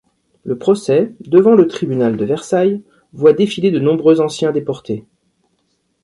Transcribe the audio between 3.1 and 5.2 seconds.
voit défiler de nombreux anciens déportés.